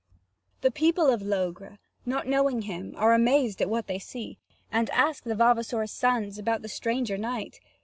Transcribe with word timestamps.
The 0.61 0.71
people 0.71 1.11
of 1.11 1.21
Logres, 1.21 1.77
not 2.07 2.25
knowing 2.25 2.63
him, 2.63 2.95
are 2.97 3.13
amazed 3.13 3.61
at 3.61 3.69
what 3.69 3.85
they 3.85 3.99
see, 3.99 4.39
and 4.71 4.89
ask 4.89 5.23
the 5.25 5.35
vavasor's 5.35 5.91
sons 5.91 6.39
about 6.39 6.63
the 6.63 6.69
stranger 6.69 7.19
knight. 7.19 7.59